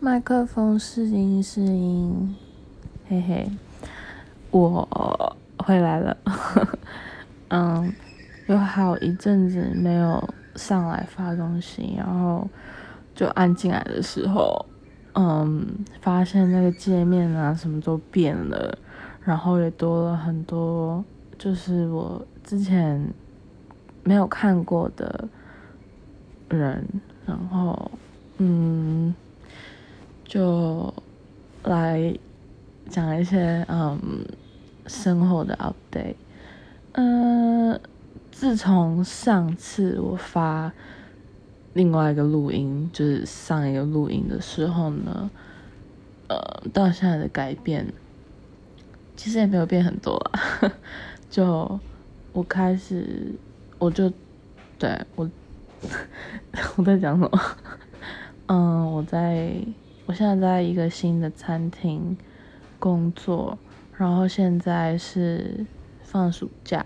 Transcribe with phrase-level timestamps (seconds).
[0.00, 2.36] 麦克风试音试音，
[3.08, 3.50] 嘿嘿，
[4.52, 6.16] 我回来了。
[7.50, 7.92] 嗯，
[8.46, 10.22] 有好一阵子没有
[10.54, 12.48] 上来发东西，然后
[13.12, 14.64] 就按进来的时候，
[15.14, 15.66] 嗯，
[16.00, 18.78] 发现那个界面啊什么都变了，
[19.24, 21.04] 然后也多了很多，
[21.36, 23.04] 就是我之前
[24.04, 25.28] 没有看过的
[26.50, 26.86] 人，
[27.26, 27.90] 然后
[28.36, 29.12] 嗯。
[30.28, 30.92] 就
[31.64, 32.14] 来
[32.90, 33.98] 讲一些嗯
[34.86, 36.16] 生活的 update。
[36.92, 37.80] 嗯，
[38.30, 40.70] 自从上次我发
[41.72, 45.30] 另外一个录音，就是上一个录音的时候呢，
[46.28, 46.38] 呃，
[46.74, 47.90] 到现在的改变
[49.16, 50.72] 其实也没有变很多啊。
[51.30, 51.80] 就
[52.32, 53.32] 我开始，
[53.78, 54.12] 我就
[54.78, 55.30] 对我
[56.76, 57.30] 我在讲什么？
[58.48, 59.56] 嗯，我在。
[60.08, 62.16] 我现在在一个新的餐厅
[62.78, 63.58] 工作，
[63.94, 65.66] 然后现在是
[66.00, 66.82] 放暑假，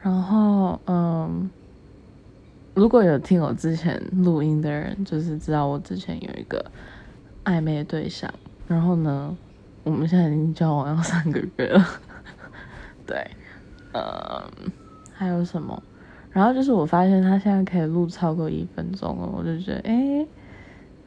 [0.00, 1.50] 然后嗯，
[2.72, 6.64] 如果有听我之前录音的人，就是知道我之前有一个
[7.44, 8.32] 暧昧对象，
[8.66, 9.36] 然后呢，
[9.84, 11.86] 我们现在已经交往要三个月了，
[13.04, 13.30] 对，
[13.92, 14.72] 嗯，
[15.12, 15.82] 还有什么？
[16.30, 20.26] 然后就是我发现他现在可以录超过一分钟了，我就觉得，哎，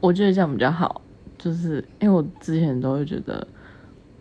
[0.00, 1.02] 我觉得这样比较好。
[1.38, 3.46] 就是因为我之前都会觉得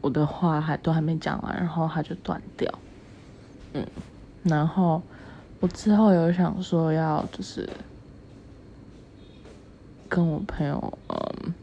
[0.01, 2.71] 我的话还都还没讲完，然后它就断掉，
[3.73, 3.85] 嗯，
[4.43, 5.01] 然后
[5.59, 7.67] 我之后有想说要就是
[10.07, 11.53] 跟我朋友，嗯，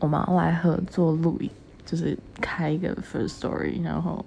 [0.00, 1.50] 我们来合作录影，
[1.84, 4.22] 就是开一个 first story，然后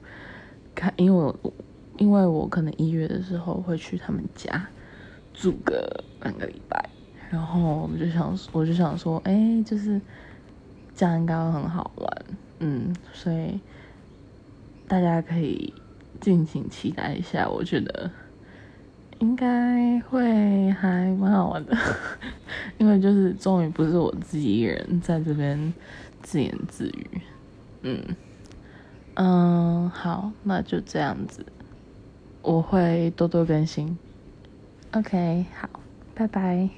[0.73, 1.53] 开，因为我
[1.97, 4.69] 因为我可能一月的时候会去他们家
[5.33, 6.89] 住个两个礼拜，
[7.29, 10.01] 然后我们就想，我就想说，哎，就是。
[10.99, 12.25] 这样应该会很好玩，
[12.59, 13.57] 嗯，所以
[14.85, 15.73] 大家可以
[16.19, 18.11] 敬请期待一下，我觉得
[19.19, 21.73] 应该会还蛮好玩的，
[22.77, 25.73] 因为就是终于不是我自己一人在这边
[26.21, 27.21] 自言自语，
[27.83, 28.03] 嗯
[29.15, 31.45] 嗯，好，那就这样子，
[32.41, 33.97] 我会多多更新
[34.91, 35.69] ，OK，好，
[36.13, 36.69] 拜拜。